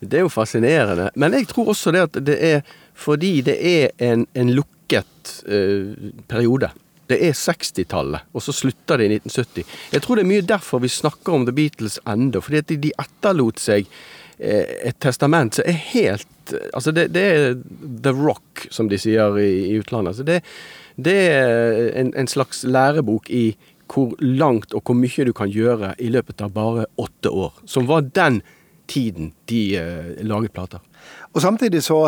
det 0.01 0.21
er 0.21 0.27
jo 0.27 0.33
fascinerende. 0.33 1.11
Men 1.17 1.37
jeg 1.37 1.51
tror 1.53 1.75
også 1.75 1.93
det 1.95 2.09
at 2.09 2.19
det 2.25 2.41
er 2.41 2.75
fordi 2.97 3.43
det 3.45 3.61
er 3.61 3.91
en, 4.01 4.25
en 4.33 4.57
lukket 4.57 5.37
uh, 5.45 5.93
periode. 6.29 6.73
Det 7.07 7.19
er 7.23 7.35
60-tallet, 7.39 8.27
og 8.35 8.43
så 8.43 8.55
slutter 8.55 8.99
det 8.99 9.07
i 9.07 9.19
1970. 9.21 9.75
Jeg 9.95 10.03
tror 10.05 10.19
det 10.19 10.25
er 10.25 10.31
mye 10.33 10.47
derfor 10.47 10.83
vi 10.83 10.91
snakker 10.91 11.37
om 11.37 11.45
The 11.47 11.55
Beatles 11.55 12.01
enda, 12.09 12.43
fordi 12.43 12.79
de 12.83 12.91
etterlot 12.99 13.63
seg 13.63 13.87
eh, 14.39 14.89
et 14.91 14.99
testament 15.03 15.59
som 15.59 15.69
er 15.69 15.79
helt 15.93 16.33
Altså, 16.47 16.93
det, 16.95 17.09
det, 17.11 17.23
er 17.27 17.57
the 18.05 18.13
rock, 18.15 18.69
som 18.71 18.87
de 18.87 18.95
sier 19.03 19.35
i, 19.43 19.49
i 19.67 19.79
utlandet. 19.81 20.13
Altså 20.13 20.23
det, 20.23 20.37
det, 20.95 21.15
er 21.33 21.89
en, 21.99 22.13
en, 22.15 22.29
slags 22.31 22.61
lærebok 22.63 23.27
i 23.35 23.57
hvor 23.91 24.15
langt 24.23 24.71
og 24.71 24.85
hvor 24.87 24.95
mye 24.95 25.27
du 25.27 25.33
kan 25.35 25.51
gjøre 25.51 25.97
i 25.99 26.13
løpet 26.15 26.45
av 26.47 26.55
bare 26.55 26.87
åtte 27.03 27.33
år. 27.35 27.51
Som 27.67 27.89
var 27.91 28.07
den 28.15 28.45
tiden 28.87 29.33
de 29.51 29.63
uh, 29.75 30.15
laget 30.23 30.55
plater. 30.55 30.83
Og 31.35 31.43
samtidig 31.43 31.83
så 31.83 32.05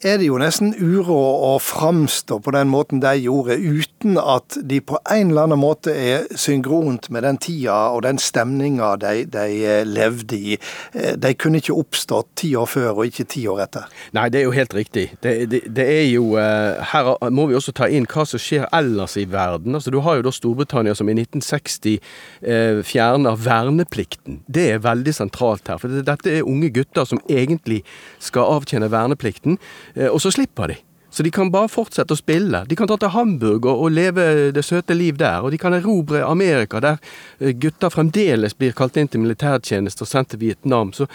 er 0.00 0.16
det 0.16 0.30
jo 0.30 0.38
nesten 0.40 0.70
uråd 0.80 1.42
å 1.44 1.50
framstå 1.60 2.38
på 2.40 2.52
den 2.54 2.70
måten 2.72 3.02
de 3.02 3.12
gjorde, 3.20 3.58
uten 3.60 4.16
at 4.16 4.56
de 4.64 4.78
på 4.80 4.96
en 5.12 5.32
eller 5.32 5.48
annen 5.48 5.60
måte 5.60 5.92
er 5.92 6.24
synkront 6.40 7.10
med 7.12 7.26
den 7.26 7.36
tida 7.40 7.76
og 7.92 8.06
den 8.06 8.20
stemninga 8.20 8.94
de, 9.02 9.26
de, 9.28 9.44
eh, 9.60 9.82
levde 9.84 10.38
i. 10.38 10.56
Eh, 10.94 11.18
de 11.20 11.34
kunne 11.36 11.60
ikke 11.60 11.76
oppstått 11.76 12.30
ti 12.40 12.54
år 12.56 12.70
før 12.70 13.02
og 13.02 13.10
ikke 13.10 13.26
ti 13.28 13.44
år 13.50 13.60
etter. 13.66 13.90
Nei, 14.16 14.28
det 14.32 14.40
er 14.40 14.48
jo 14.48 14.54
helt 14.56 14.76
riktig. 14.76 15.06
Det, 15.20 15.34
det, 15.52 15.62
det 15.68 15.86
er 15.86 16.06
jo 16.08 16.32
eh, 16.40 16.80
Her 16.94 17.12
må 17.28 17.46
vi 17.50 17.58
også 17.58 17.74
ta 17.76 17.90
inn 17.92 18.08
hva 18.08 18.24
som 18.28 18.40
skjer 18.40 18.64
ellers 18.72 19.18
i 19.20 19.26
verden. 19.28 19.76
Altså, 19.76 19.92
Du 19.92 20.00
har 20.06 20.16
jo 20.16 20.24
da 20.24 20.32
Storbritannia 20.32 20.96
som 20.96 21.12
i 21.12 21.16
1960 21.18 21.98
eh, 22.40 22.80
fjerner 22.88 23.36
verneplikten. 23.36 24.40
Det 24.48 24.70
er 24.72 24.84
veldig 24.84 25.14
sentralt 25.16 25.68
her. 25.68 25.80
For 25.82 26.00
dette 26.08 26.32
er 26.32 26.48
unge 26.48 26.72
gutter 26.72 27.04
som 27.04 27.20
egentlig 27.28 27.82
skal 28.22 28.48
avtjene 28.56 28.88
verneplikten. 28.92 29.60
Eh, 29.94 30.08
og 30.08 30.20
så 30.22 30.32
slipper 30.34 30.74
de. 30.74 30.78
Så 31.10 31.22
de 31.22 31.30
kan 31.30 31.50
bare 31.50 31.68
fortsette 31.68 32.14
å 32.14 32.18
spille. 32.18 32.62
De 32.70 32.78
kan 32.78 32.88
ta 32.88 32.96
til 33.00 33.10
Hamburg 33.10 33.66
og, 33.66 33.82
og 33.82 33.90
leve 33.90 34.24
det 34.54 34.62
søte 34.64 34.94
liv 34.94 35.18
der. 35.18 35.42
Og 35.42 35.50
de 35.50 35.58
kan 35.58 35.74
erobre 35.74 36.22
Amerika, 36.26 36.80
der 36.80 37.02
eh, 37.40 37.50
gutter 37.58 37.90
fremdeles 37.90 38.54
blir 38.54 38.76
kalt 38.78 38.98
inn 39.00 39.10
til 39.10 39.24
militærtjeneste 39.24 40.06
og 40.06 40.10
sendt 40.10 40.30
til 40.34 40.44
Vietnam. 40.44 40.92
Så, 40.94 41.08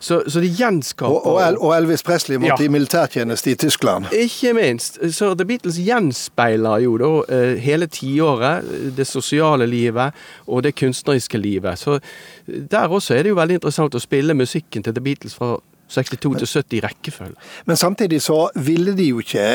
så, 0.00 0.22
så 0.28 0.40
de 0.40 0.48
gjenskaper 0.48 1.12
og, 1.12 1.28
og, 1.28 1.58
og, 1.60 1.74
Elvis 1.76 2.02
Presley 2.04 2.40
måtte 2.40 2.64
ja. 2.64 2.70
i 2.70 2.72
militærtjeneste 2.72 3.52
i 3.52 3.58
Tyskland. 3.60 4.08
Ikke 4.16 4.54
minst. 4.56 4.96
Så 5.12 5.34
The 5.36 5.46
Beatles 5.48 5.76
gjenspeiler 5.80 6.80
jo 6.86 6.96
da 7.00 7.12
uh, 7.28 7.52
hele 7.60 7.88
tiåret, 7.92 8.64
det 8.96 9.06
sosiale 9.08 9.68
livet 9.68 10.16
og 10.48 10.64
det 10.64 10.74
kunstneriske 10.80 11.40
livet. 11.40 11.84
Så 11.84 12.00
der 12.48 12.88
også 12.88 13.14
er 13.14 13.24
det 13.24 13.32
jo 13.32 13.38
veldig 13.38 13.60
interessant 13.60 13.96
å 13.96 14.02
spille 14.02 14.36
musikken 14.36 14.84
til 14.84 14.96
The 14.96 15.04
Beatles 15.04 15.36
fra 15.36 15.58
62 15.94 16.34
til 16.42 16.48
70 16.48 16.76
i 16.78 16.82
rekkefølge. 16.84 17.38
Men 17.70 17.80
samtidig 17.80 18.20
så 18.24 18.48
ville 18.56 18.96
de 18.98 19.08
jo 19.12 19.22
ikke 19.22 19.46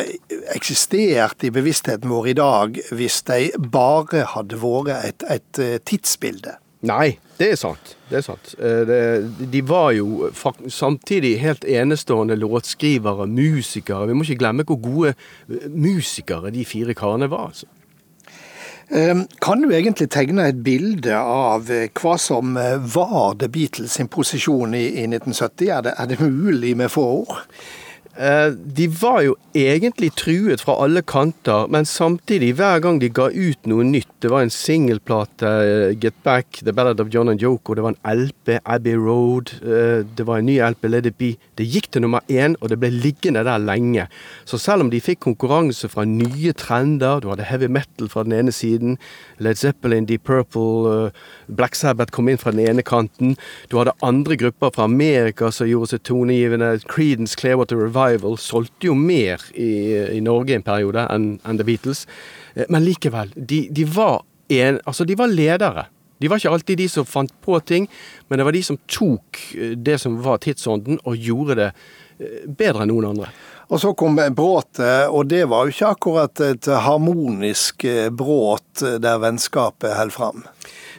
eksistert 0.56 1.44
i 1.48 1.54
bevisstheten 1.54 2.10
vår 2.12 2.32
i 2.34 2.38
dag 2.40 2.82
hvis 2.96 3.22
de 3.30 3.52
bare 3.72 4.26
hadde 4.36 4.60
vært 4.64 5.06
et, 5.12 5.30
et 5.30 5.64
eh, 5.64 5.78
tidsbilde. 5.86 6.58
Nei, 6.90 7.18
Det 7.40 7.52
er 7.52 7.58
sant. 7.60 7.98
det 8.10 8.18
er 8.20 8.24
sant. 8.24 8.54
Eh, 8.60 9.24
de 9.52 9.62
var 9.68 9.92
jo 9.96 10.30
samtidig 10.68 11.38
helt 11.40 11.66
enestående 11.68 12.36
låtskrivere, 12.40 13.28
musikere. 13.28 14.08
Vi 14.08 14.16
må 14.16 14.24
ikke 14.24 14.40
glemme 14.40 14.64
hvor 14.68 14.80
gode 14.84 15.14
eh, 15.50 15.68
musikere 15.72 16.52
de 16.56 16.64
fire 16.66 16.96
karene 16.96 17.30
var. 17.32 17.52
altså. 17.52 17.68
Ehm, 18.90 19.28
kan 19.42 19.62
du 19.62 19.70
egentlig 19.70 20.10
tegne 20.10 20.48
et 20.50 20.64
bilde 20.66 21.14
av 21.14 21.70
eh, 21.70 21.92
hva 21.94 22.16
som 22.18 22.56
var 22.56 23.36
The 23.38 23.50
Beatles 23.54 24.00
sin 24.00 24.10
posisjon 24.10 24.74
i, 24.74 24.88
1970? 25.06 25.70
Er 25.70 25.86
det, 25.86 25.94
er 25.98 26.10
det 26.10 26.20
mulig 26.24 26.76
med 26.78 26.90
få 26.90 27.06
ord? 27.22 27.44
Eh, 28.20 28.52
de 28.52 28.88
var 29.00 29.22
jo 29.24 29.36
egentlig 29.56 30.10
truet 30.20 30.60
fra 30.60 30.74
alle 30.84 31.00
kanter, 31.08 31.70
men 31.72 31.86
samtidig, 31.88 32.52
hver 32.60 32.82
gang 32.84 32.98
de 33.00 33.08
ga 33.08 33.30
ut 33.32 33.70
noe 33.70 33.86
nytt 33.88 34.08
Det 34.20 34.28
var 34.28 34.44
en 34.44 34.52
singelplate, 34.52 35.48
eh, 35.48 35.96
Get 35.96 36.18
Back, 36.24 36.60
The 36.66 36.74
Ballad 36.74 37.00
of 37.00 37.08
John 37.08 37.30
and 37.30 37.40
Yoko, 37.40 37.74
det 37.74 37.84
var 37.84 37.94
en 37.94 38.18
LP, 38.20 38.60
Abbey 38.66 38.98
Road, 39.00 39.54
eh, 39.64 40.04
det 40.04 40.26
var 40.28 40.40
en 40.40 40.46
ny 40.46 40.58
LP, 40.60 40.90
Let 40.90 41.06
It 41.06 41.18
Be. 41.18 41.38
Det 41.56 41.64
gikk 41.64 41.88
til 41.92 42.02
nummer 42.02 42.20
én, 42.28 42.58
og 42.60 42.68
det 42.68 42.80
ble 42.82 42.90
liggende 42.92 43.46
der 43.46 43.58
lenge. 43.58 44.10
Så 44.44 44.60
selv 44.60 44.82
om 44.82 44.90
de 44.90 45.00
fikk 45.00 45.22
konkurranse 45.22 45.88
fra 45.88 46.04
nye 46.04 46.52
trender, 46.52 47.22
du 47.22 47.30
hadde 47.30 47.48
heavy 47.48 47.68
metal 47.68 48.10
fra 48.10 48.24
den 48.24 48.34
ene 48.34 48.52
siden, 48.52 48.98
Led 49.40 49.56
Zeppelin, 49.56 50.06
Deep 50.06 50.26
Purple, 50.26 51.14
Black 51.48 51.76
Sabbath 51.76 52.12
kom 52.12 52.28
inn 52.28 52.38
fra 52.38 52.52
den 52.52 52.68
ene 52.68 52.84
kanten, 52.84 53.38
du 53.72 53.78
hadde 53.78 53.96
andre 54.04 54.36
grupper 54.36 54.76
fra 54.76 54.84
Amerika 54.84 55.52
som 55.52 55.68
gjorde 55.68 55.94
seg 55.96 56.04
tonegivende, 56.04 56.84
Creedence, 56.86 57.40
Clearwater 57.40 57.78
Revival 57.78 58.09
Revival 58.10 58.38
solgte 58.42 58.90
jo 58.90 58.98
mer 58.98 59.44
i, 59.54 59.72
i 60.18 60.22
Norge 60.26 60.58
en 60.58 60.66
periode 60.66 61.06
enn 61.14 61.32
en 61.46 61.60
The 61.60 61.68
Beatles. 61.68 62.06
Eh, 62.56 62.66
men 62.70 62.86
likevel, 62.86 63.34
de, 63.36 63.68
de, 63.72 63.86
var 63.86 64.24
en, 64.50 64.82
altså 64.86 65.06
de 65.06 65.18
var 65.20 65.32
ledere. 65.32 65.88
De 66.20 66.28
var 66.28 66.42
ikke 66.42 66.52
alltid 66.52 66.82
de 66.82 66.90
som 66.92 67.08
fant 67.08 67.32
på 67.42 67.60
ting, 67.64 67.88
men 68.28 68.40
det 68.40 68.48
var 68.48 68.56
de 68.56 68.66
som 68.66 68.80
tok 68.90 69.40
eh, 69.56 69.78
det 69.78 70.00
som 70.02 70.20
var 70.24 70.42
tidsånden, 70.44 71.02
og 71.06 71.30
gjorde 71.30 71.60
det 71.62 71.70
eh, 71.70 72.44
bedre 72.48 72.84
enn 72.84 72.94
noen 72.94 73.14
andre. 73.14 73.32
Og 73.70 73.78
så 73.78 73.94
kom 73.94 74.18
bråtet, 74.34 75.12
og 75.14 75.28
det 75.30 75.44
var 75.46 75.68
jo 75.68 75.76
ikke 75.76 75.92
akkurat 75.94 76.42
et 76.42 76.66
harmonisk 76.82 77.86
bråt 78.18 78.82
der 78.82 79.20
vennskapet 79.22 79.94
holdt 79.94 80.16
fram. 80.16 80.42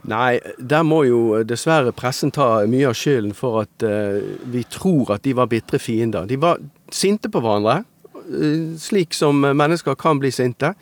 Nei, 0.07 0.39
der 0.57 0.85
må 0.87 1.01
jo 1.03 1.41
dessverre 1.43 1.91
pressen 1.91 2.31
ta 2.31 2.61
mye 2.71 2.87
av 2.93 2.95
skylden 2.95 3.35
for 3.35 3.65
at 3.65 3.83
vi 4.55 4.63
tror 4.71 5.17
at 5.17 5.27
de 5.27 5.35
var 5.35 5.51
bitre 5.51 5.83
fiender. 5.83 6.31
De 6.31 6.39
var 6.39 6.63
sinte 6.97 7.31
på 7.33 7.43
hverandre, 7.43 7.83
uh, 8.17 8.75
slik 8.81 9.17
som 9.17 9.41
mennesker 9.43 9.97
kan 10.01 10.21
bli 10.23 10.33
sinte. 10.35 10.75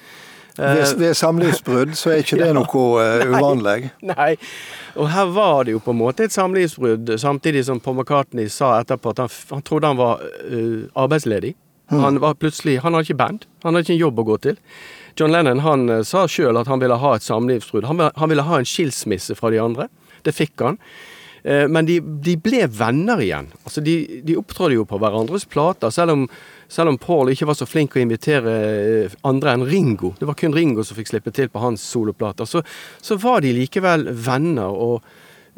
Uh, 0.58 0.74
ved, 0.74 0.96
ved 0.98 1.14
samlivsbrudd 1.14 1.94
så 1.98 2.12
er 2.14 2.24
ikke 2.24 2.40
det 2.40 2.50
noe 2.58 3.06
uvanlig? 3.30 3.92
Nei, 4.08 4.32
og 4.98 5.12
her 5.14 5.30
var 5.36 5.68
det 5.68 5.76
jo 5.76 5.84
på 5.84 5.94
en 5.94 6.02
måte 6.02 6.26
et 6.26 6.34
samlivsbrudd, 6.34 7.14
samtidig 7.22 7.64
som 7.68 7.80
Paul 7.80 8.00
McCartney 8.00 8.50
sa 8.52 8.76
etterpå 8.82 9.14
at 9.14 9.24
han, 9.26 9.34
han 9.54 9.66
trodde 9.66 9.92
han 9.92 10.00
var 10.00 10.22
arbeidsledig. 10.98 11.54
Hmm. 11.88 12.00
Han 12.04 12.18
var 12.20 12.34
plutselig, 12.36 12.80
han 12.82 12.92
hadde 12.92 13.06
ikke 13.06 13.16
band, 13.16 13.46
han 13.64 13.72
hadde 13.72 13.86
ikke 13.86 13.94
en 13.94 14.02
jobb 14.02 14.18
å 14.20 14.24
gå 14.28 14.34
til. 14.44 14.58
John 15.18 15.32
Lennon 15.32 15.62
han 15.64 15.88
eh, 15.88 16.02
sa 16.06 16.26
sjøl 16.30 16.58
at 16.60 16.68
han 16.70 16.82
ville 16.82 16.98
ha 17.00 17.14
et 17.16 17.24
samlivsbrudd. 17.26 17.88
Han, 17.88 18.02
han, 18.14 18.30
ville 18.30 18.44
ha 18.46 18.58
en 18.58 18.68
skilsmisse 18.68 19.34
fra 19.38 19.50
de 19.50 19.60
andre. 19.62 19.88
Det 20.26 20.34
fikk 20.36 20.62
han. 20.62 20.78
Eh, 21.42 21.66
men 21.70 21.88
de, 21.88 21.98
de 22.00 22.36
ble 22.40 22.64
venner 22.72 23.22
igjen. 23.22 23.50
Altså 23.64 23.82
de, 23.84 23.96
de 24.24 24.36
opptrådte 24.38 24.78
jo 24.78 24.86
på 24.88 25.00
hverandres 25.02 25.46
plater, 25.50 25.92
selv 25.94 26.14
om, 26.14 26.26
selv 26.70 26.92
om 26.92 26.98
Paul 27.00 27.32
ikke 27.32 27.48
var 27.50 27.58
så 27.58 27.68
flink 27.68 27.96
å 27.96 28.02
invitere 28.02 28.56
eh, 29.04 29.16
andre 29.28 29.54
enn 29.56 29.66
Ringo. 29.68 30.14
Det 30.18 30.28
var 30.28 30.38
kun 30.38 30.56
Ringo 30.56 30.84
som 30.86 30.98
fikk 30.98 31.12
slippe 31.12 31.34
til 31.34 31.50
på 31.52 31.62
hans 31.62 31.84
soloplater. 31.84 32.48
Så, 32.48 32.64
så 33.00 33.18
var 33.22 33.44
de 33.44 33.54
likevel 33.56 34.08
venner. 34.12 34.68
og 34.68 35.02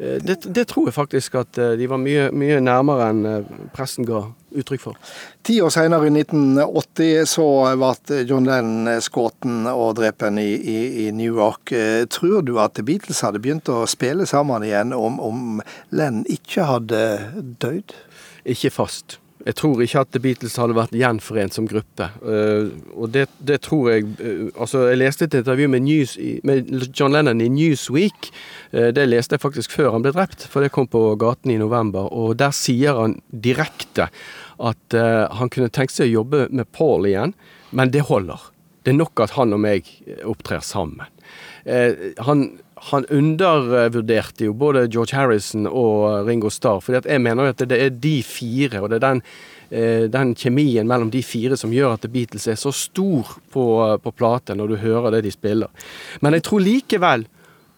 det, 0.01 0.39
det, 0.49 0.65
tror 0.71 0.87
jeg 0.89 0.95
faktisk 0.95 1.35
at 1.37 1.59
de 1.77 1.87
var 1.89 1.99
mye, 2.01 2.29
mye 2.33 2.57
nærmere 2.63 3.09
enn 3.11 3.67
pressen 3.75 4.07
ga 4.07 4.23
uttrykk 4.57 4.83
for. 4.83 4.97
Ti 5.45 5.57
år 5.63 5.71
senere, 5.73 6.07
i 6.09 6.13
1980, 6.13 7.25
så 7.29 7.45
ble 7.79 8.21
John 8.29 8.47
Lennon 8.49 9.01
skutt 9.03 9.47
og 9.71 9.95
drept 9.99 10.25
i, 10.41 10.47
i, 10.57 10.77
i, 11.05 11.07
New 11.15 11.39
York. 11.39 11.71
Eh, 11.75 12.03
tror 12.11 12.41
du 12.45 12.57
at 12.61 12.79
Beatles 12.85 13.23
hadde 13.25 13.41
begynt 13.43 13.71
å 13.71 13.83
spille 13.89 14.27
sammen 14.29 14.65
igjen 14.67 14.93
om, 14.97 15.19
om 15.23 15.61
Lennon 15.95 16.25
ikke 16.29 16.67
hadde 16.69 17.01
dødd? 17.63 17.95
Ikke 18.51 18.73
fast. 18.73 19.19
Jeg 19.45 19.57
tror 19.57 19.81
ikke 19.81 20.03
at 20.03 20.11
The 20.13 20.21
Beatles 20.21 20.57
hadde 20.59 20.75
vært 20.77 20.93
gjenforent 20.95 21.55
som 21.55 21.67
gruppe. 21.69 22.07
Uh, 22.21 22.69
og 22.93 23.11
det, 23.15 23.25
det, 23.41 23.61
tror 23.65 23.89
jeg 23.91 24.05
uh, 24.19 24.49
Altså, 24.53 24.85
jeg 24.91 25.01
leste 25.01 25.27
et 25.27 25.39
intervju 25.41 25.69
med, 25.73 25.85
News, 25.87 26.15
med 26.47 26.69
John 26.97 27.15
Lennon 27.15 27.41
i 27.41 27.49
Newsweek. 27.51 28.29
Uh, 28.73 28.91
det 28.95 29.07
leste 29.09 29.37
jeg 29.37 29.43
faktisk 29.43 29.73
før 29.73 29.95
han 29.95 30.05
ble 30.05 30.13
drept, 30.15 30.45
for 30.51 30.63
det 30.63 30.73
kom 30.75 30.89
på 30.91 31.03
gaten 31.21 31.53
i 31.53 31.59
november. 31.61 32.11
Og 32.13 32.37
der 32.41 32.53
sier 32.55 33.01
han 33.01 33.19
direkte 33.31 34.11
at 34.61 34.93
han 34.93 35.49
kunne 35.49 35.71
tenkt 35.73 35.95
seg 35.95 36.11
å 36.11 36.19
jobbe 36.19 36.43
med 36.53 36.67
Paul 36.69 37.07
igjen, 37.09 37.31
men 37.73 37.89
det 37.89 38.03
holder. 38.05 38.43
Det 38.83 38.93
er 38.93 38.97
nok 38.97 39.21
at 39.23 39.35
han 39.37 39.53
og 39.53 39.61
meg 39.61 39.87
opptrer 40.25 40.63
sammen. 40.65 41.09
Eh, 41.63 42.13
han, 42.25 42.45
han, 42.89 43.05
undervurderte 43.13 44.47
jo 44.47 44.55
både 44.57 44.87
George 44.89 45.15
Harrison 45.17 45.67
og 45.69 46.25
Ringo 46.27 46.49
Starr, 46.49 46.81
for 46.81 46.97
jeg 46.97 47.21
mener 47.21 47.45
jo 47.45 47.53
at 47.53 47.65
det 47.69 47.77
er 47.77 47.91
de 47.93 48.15
fire, 48.25 48.81
og 48.81 48.89
det 48.89 48.97
er 48.97 49.05
den, 49.05 49.21
eh, 49.69 50.07
den 50.09 50.33
kjemien 50.33 50.89
mellom 50.89 51.11
de 51.13 51.21
fire 51.25 51.59
som 51.59 51.73
gjør 51.75 51.93
at 51.95 52.05
The 52.05 52.11
Beatles 52.11 52.49
er 52.49 52.57
så 52.57 52.73
stor 52.73 53.35
på, 53.53 53.67
på 54.01 54.15
plate 54.17 54.57
når 54.57 54.73
du 54.73 54.81
hører 54.81 55.13
det 55.17 55.27
de 55.27 55.35
spiller. 55.35 55.69
Men 56.25 56.39
jeg 56.39 56.47
tror 56.49 56.65
likevel 56.65 57.27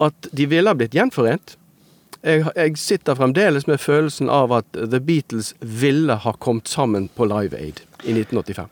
at 0.04 0.32
de 0.32 0.48
ville 0.50 0.72
ha 0.72 0.78
blitt 0.78 0.96
gjenforent 0.96 1.58
jeg, 2.24 2.46
jeg, 2.56 2.78
sitter 2.80 3.18
fremdeles 3.20 3.66
med 3.68 3.82
følelsen 3.84 4.30
av 4.32 4.54
at 4.56 4.68
The 4.78 5.02
Beatles 5.04 5.52
ville 5.60 6.16
ha 6.24 6.32
kommet 6.40 6.72
sammen 6.72 7.10
på 7.12 7.28
Live 7.28 7.58
Aid 7.60 7.84
i 8.08 8.16
1985. 8.16 8.70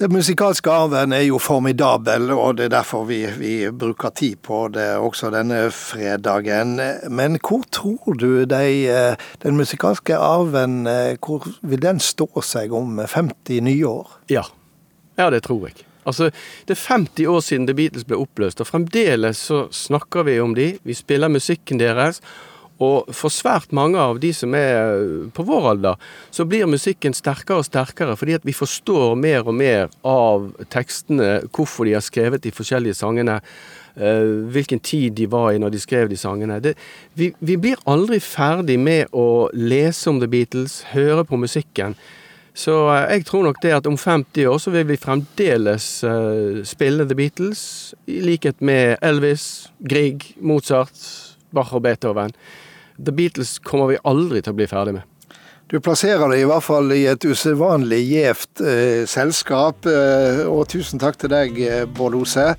Det 0.00 0.08
musikalske 0.08 0.72
arven 0.72 1.12
er 1.12 1.26
jo 1.26 1.36
formidabel, 1.36 2.30
og 2.32 2.56
det 2.56 2.64
er 2.64 2.72
derfor 2.78 3.04
vi, 3.04 3.26
vi, 3.36 3.52
bruker 3.68 4.08
tid 4.16 4.38
på 4.40 4.64
det 4.72 4.86
også 4.96 5.28
denne 5.34 5.66
fredagen. 5.76 6.78
Men 7.12 7.36
hvor 7.36 7.66
tror 7.68 8.16
du 8.16 8.44
de, 8.48 8.88
eh, 8.88 9.20
den 9.44 9.58
musikalske 9.60 10.16
arven 10.16 10.86
eh, 10.88 11.18
hvor 11.20 11.44
vil 11.60 11.82
den 11.82 12.00
stå 12.00 12.26
seg 12.40 12.72
om 12.72 13.02
50 13.04 13.60
nye 13.68 13.86
år? 13.86 14.16
Ja, 14.32 14.46
ja 15.20 15.28
det 15.30 15.42
tror 15.44 15.68
jeg. 15.68 15.84
Altså, 16.06 16.30
Det 16.66 16.78
er 16.78 16.94
50 16.94 17.26
år 17.26 17.40
siden 17.40 17.66
The 17.66 17.74
Beatles 17.74 18.04
ble 18.04 18.16
oppløst, 18.16 18.60
og 18.60 18.66
fremdeles 18.66 19.36
så 19.36 19.66
snakker 19.70 20.24
vi 20.24 20.40
om 20.40 20.54
de. 20.54 20.78
Vi 20.84 20.94
spiller 20.94 21.28
musikken 21.28 21.78
deres. 21.78 22.20
Og 22.80 23.10
for 23.14 23.32
svært 23.32 23.72
mange 23.76 24.00
av 24.00 24.18
de 24.22 24.32
som 24.34 24.54
er 24.56 25.28
på 25.34 25.44
vår 25.46 25.68
alder, 25.74 26.00
så 26.34 26.46
blir 26.48 26.70
musikken 26.70 27.14
sterkere 27.14 27.60
og 27.60 27.68
sterkere 27.68 28.16
fordi 28.18 28.38
at 28.38 28.48
vi 28.48 28.56
forstår 28.56 29.14
mer 29.20 29.46
og 29.46 29.54
mer 29.58 29.92
av 30.06 30.48
tekstene, 30.72 31.42
hvorfor 31.52 31.86
de 31.86 31.96
har 31.98 32.04
skrevet 32.04 32.42
de 32.44 32.54
forskjellige 32.54 32.98
sangene. 33.02 33.40
Uh, 33.92 34.48
hvilken 34.48 34.80
tid 34.80 35.12
de 35.18 35.26
var 35.28 35.50
i 35.52 35.58
når 35.60 35.74
de 35.74 35.80
skrev 35.82 36.08
de 36.08 36.16
sangene. 36.16 36.56
Det, 36.64 36.70
vi, 37.12 37.26
vi, 37.44 37.58
blir 37.60 37.76
aldri 37.84 38.22
ferdig 38.24 38.78
med 38.80 39.12
å 39.12 39.50
lese 39.52 40.08
om 40.08 40.16
The 40.16 40.30
Beatles, 40.32 40.78
høre 40.94 41.26
på 41.28 41.36
musikken. 41.36 41.92
Så 42.56 42.72
uh, 42.88 43.02
jeg 43.12 43.26
tror 43.28 43.44
nok 43.44 43.60
det 43.60 43.74
at 43.76 43.90
om 43.90 43.98
50 44.00 44.48
år 44.48 44.62
så 44.64 44.72
vil 44.72 44.88
vi 44.88 44.96
fremdeles 44.96 45.90
spille 46.72 47.04
The 47.04 47.18
Beatles, 47.20 47.92
i 48.08 48.22
likhet 48.24 48.64
med 48.64 48.96
Elvis, 49.04 49.68
Grieg, 49.84 50.24
Mozart, 50.40 51.04
Bach 51.52 51.72
og 51.76 51.84
Beethoven. 51.86 52.34
The 52.98 53.12
Beatles 53.12 53.58
kommer 53.64 53.92
vi 53.92 54.02
aldri 54.04 54.42
til 54.42 54.52
å 54.54 54.58
bli 54.58 54.68
ferdig 54.70 54.98
med. 54.98 55.08
Du 55.72 55.78
plasserer 55.80 56.28
det 56.28 56.42
i 56.42 56.48
hvert 56.48 56.64
fall 56.66 56.92
i 56.92 57.06
et 57.08 57.24
usedvanlig 57.24 58.02
gjevt 58.04 58.60
eh, 58.60 59.04
selskap. 59.08 59.86
Eh, 59.88 60.42
og 60.44 60.66
tusen 60.68 61.00
takk 61.00 61.16
til 61.16 61.32
deg, 61.32 61.56
eh, 61.64 61.84
Bård 61.88 62.18
Ose. 62.18 62.50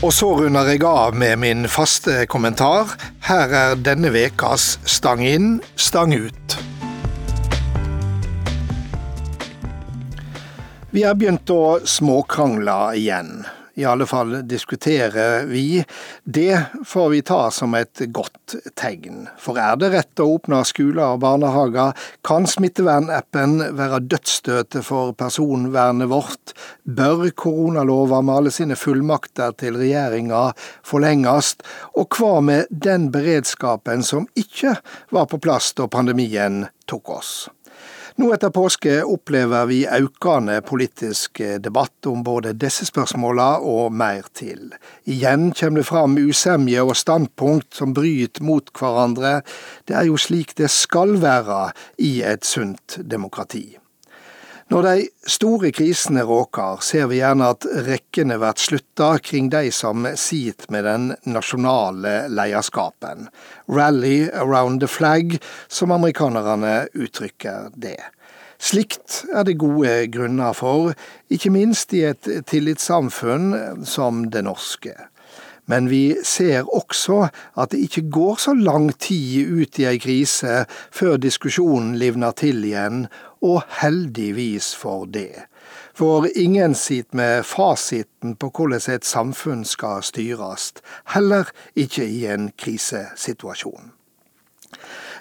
Og 0.00 0.12
så 0.16 0.28
runder 0.36 0.68
jeg 0.68 0.84
av 0.84 1.16
med 1.16 1.40
min 1.40 1.64
faste 1.68 2.26
kommentar. 2.28 2.92
Her 3.24 3.54
er 3.56 3.80
denne 3.80 4.12
vekas 4.12 4.78
Stang 4.84 5.24
inn, 5.24 5.58
stang 5.76 6.12
ut. 6.12 6.56
Vi 10.90 11.06
har 11.06 11.16
begynt 11.16 11.48
å 11.54 11.78
småkrangle 11.88 12.78
igjen 12.98 13.44
i 13.74 13.84
alle 13.84 14.06
fall 14.06 14.48
diskuterer 14.48 15.46
vi. 15.46 15.84
Det 16.24 16.62
får 16.86 17.08
vi 17.08 17.22
ta 17.22 17.50
som 17.50 17.74
et 17.74 18.02
godt 18.06 18.56
tegn. 18.78 19.28
For 19.38 19.58
er 19.60 19.78
det 19.80 19.92
rett 19.94 20.22
å 20.22 20.28
åpne 20.36 20.62
skoler 20.68 21.14
og 21.14 21.22
barnehager, 21.24 21.94
kan 22.26 22.48
smittevernappen 22.50 23.60
være 23.78 24.02
dødsstøtet 24.10 24.84
for 24.86 25.14
personvernet 25.18 26.10
vårt. 26.10 26.54
Bør 26.84 27.28
koronalova 27.30 28.22
med 28.24 28.40
alle 28.40 28.54
sine 28.54 28.78
fullmakter 28.78 29.54
til 29.60 29.78
regjeringa 29.80 30.50
forlenges? 30.86 31.56
Og 31.98 32.18
hva 32.18 32.40
med 32.44 32.70
den 32.70 33.10
beredskapen 33.14 34.04
som 34.06 34.28
ikke 34.38 34.76
var 35.14 35.30
på 35.30 35.40
plass 35.42 35.72
da 35.78 35.88
pandemien 35.90 36.66
tok 36.90 37.16
oss? 37.20 37.32
Nå 38.20 38.26
etter 38.34 38.50
påske 38.52 38.98
opplever 39.08 39.64
vi 39.70 39.78
økende 39.88 40.58
politisk 40.68 41.40
debatt 41.64 42.04
om 42.10 42.20
både 42.26 42.52
disse 42.52 42.84
spørsmåla 42.84 43.46
og 43.64 43.94
mer 43.96 44.28
til. 44.36 44.74
Igjen 45.08 45.54
kommer 45.56 45.80
det 45.80 45.88
fram 45.88 46.18
usemje 46.20 46.84
og 46.84 46.98
standpunkt 47.00 47.80
som 47.80 47.96
bryter 47.96 48.44
mot 48.44 48.68
hverandre. 48.76 49.38
Det 49.88 49.96
er 49.96 50.10
jo 50.12 50.20
slik 50.20 50.52
det 50.60 50.68
skal 50.68 51.16
være 51.24 51.70
i 51.96 52.18
et 52.20 52.44
sunt 52.44 53.00
demokrati. 53.00 53.79
Når 54.70 54.82
de 54.86 55.06
store 55.26 55.72
krisene 55.74 56.22
råker, 56.22 56.78
ser 56.86 57.08
vi 57.10 57.16
gjerne 57.18 57.48
at 57.56 57.64
rekkene 57.88 58.36
blir 58.38 58.60
slutta 58.62 59.08
kring 59.18 59.48
de 59.50 59.64
som 59.74 60.06
sitter 60.14 60.70
med 60.70 60.86
den 60.86 61.08
nasjonale 61.26 62.28
lederskapen. 62.30 63.26
Rally 63.66 64.28
around 64.30 64.78
the 64.78 64.86
flag, 64.86 65.40
som 65.66 65.90
amerikanerne 65.90 66.84
uttrykker 66.94 67.74
det. 67.74 67.98
Slikt 68.62 69.24
er 69.34 69.48
det 69.48 69.58
gode 69.58 70.04
grunner 70.14 70.54
for, 70.54 70.94
ikke 71.26 71.50
minst 71.50 71.90
i 71.90 72.04
et 72.12 72.30
tillitssamfunn 72.46 73.82
som 73.82 74.28
det 74.30 74.44
norske. 74.46 74.94
Men 75.70 75.86
vi 75.90 76.16
ser 76.26 76.66
også 76.66 77.24
at 77.58 77.74
det 77.74 77.82
ikke 77.86 78.06
går 78.10 78.38
så 78.42 78.54
lang 78.54 78.88
tid 78.98 79.50
ut 79.50 79.78
i 79.78 79.86
ei 79.90 79.98
krise 80.02 80.64
før 80.94 81.18
diskusjonen 81.22 81.96
livner 81.98 82.34
til 82.38 82.64
igjen, 82.66 83.04
og 83.42 83.62
heldigvis 83.80 84.74
for 84.76 85.04
det. 85.04 85.46
For 85.94 86.26
ingen 86.36 86.74
sitter 86.74 87.16
med 87.16 87.44
fasiten 87.44 88.36
på 88.36 88.50
hvordan 88.56 88.94
et 88.94 89.04
samfunn 89.04 89.64
skal 89.64 90.02
styres, 90.02 90.72
heller 91.14 91.50
ikke 91.76 92.06
i 92.06 92.26
en 92.26 92.50
krisesituasjon. 92.58 93.92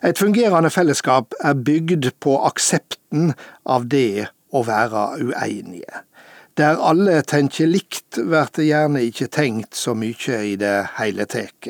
Et 0.03 0.17
fungerende 0.17 0.69
fellesskap 0.69 1.33
er 1.43 1.53
bygd 1.53 2.11
på 2.23 2.37
aksepten 2.47 3.33
av 3.65 3.89
det 3.91 4.29
å 4.55 4.63
være 4.63 5.07
uenige. 5.19 6.05
Der 6.59 6.79
alle 6.83 7.21
tenker 7.23 7.67
likt, 7.67 8.15
blir 8.15 8.49
det 8.55 8.65
gjerne 8.67 9.03
ikke 9.07 9.29
tenkt 9.31 9.75
så 9.75 9.93
mye 9.95 10.39
i 10.43 10.55
det 10.59 10.75
hele 10.97 11.27
tatt. 11.29 11.69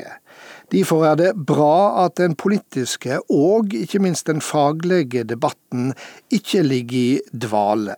Derfor 0.70 1.06
er 1.10 1.16
det 1.18 1.34
bra 1.50 2.06
at 2.06 2.20
den 2.20 2.36
politiske 2.38 3.20
og 3.34 3.74
ikke 3.74 4.00
minst 4.04 4.28
den 4.30 4.42
faglige 4.42 5.24
debatten 5.26 5.94
ikke 6.30 6.62
ligger 6.64 6.98
i 7.00 7.22
dvale. 7.34 7.96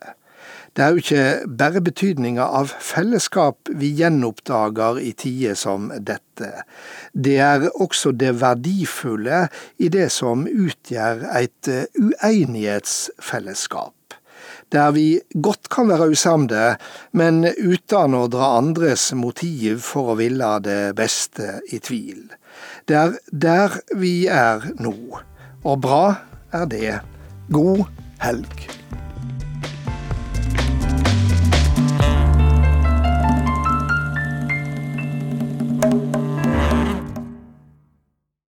Det 0.71 0.83
er 0.83 0.89
jo 0.89 1.01
ikke 1.01 1.43
bare 1.59 1.81
betydninga 1.83 2.45
av 2.47 2.71
fellesskap 2.79 3.67
vi 3.75 3.89
gjenoppdager 3.99 5.01
i 5.03 5.11
tider 5.19 5.55
som 5.59 5.91
dette. 5.91 6.63
Det 7.11 7.37
er 7.43 7.67
også 7.75 8.11
det 8.15 8.39
verdifulle 8.39 9.47
i 9.83 9.91
det 9.91 10.07
som 10.15 10.47
utgjør 10.47 11.27
et 11.43 11.67
uenighetsfellesskap 11.99 13.95
der 14.71 14.91
vi 14.95 15.19
godt 15.43 15.69
kan 15.69 15.89
være 15.91 16.13
usamde, 16.13 16.75
men 17.11 17.43
uten 17.43 18.15
å 18.15 18.27
dra 18.31 18.53
andres 18.59 19.09
motiv 19.17 19.81
for 19.83 20.13
å 20.13 20.15
ville 20.19 20.51
det 20.63 20.95
beste 20.95 21.59
i 21.75 21.79
tvil. 21.83 22.31
Det 22.87 22.97
er 22.97 23.17
der 23.31 23.79
vi 23.95 24.27
er 24.27 24.67
nå, 24.79 24.95
og 25.63 25.81
bra 25.81 26.03
er 26.51 26.65
det. 26.65 26.99
God 27.51 27.85
helg. 28.21 28.67